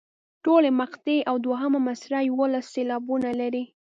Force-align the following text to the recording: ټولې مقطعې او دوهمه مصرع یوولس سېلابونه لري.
ټولې 0.43 0.69
مقطعې 0.79 1.17
او 1.29 1.35
دوهمه 1.45 1.79
مصرع 1.87 2.19
یوولس 2.29 2.65
سېلابونه 2.73 3.29
لري. 3.41 3.63